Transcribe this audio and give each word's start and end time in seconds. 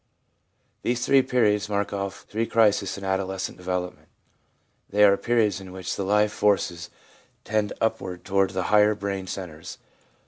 These 0.81 1.05
three 1.05 1.21
periods 1.21 1.69
mark 1.69 1.93
off 1.93 2.25
three 2.27 2.47
crises 2.47 2.97
in 2.97 3.03
adoles 3.03 3.41
cent 3.41 3.55
development; 3.59 4.07
they 4.89 5.03
are 5.03 5.15
periods 5.15 5.61
in 5.61 5.71
which 5.71 5.95
the 5.95 6.01
life 6.03 6.31
forces 6.31 6.89
tend 7.43 7.71
upward 7.79 8.25
toward 8.25 8.49
the 8.49 8.63
higher 8.73 8.95
brain 8.95 9.27
centres. 9.27 9.77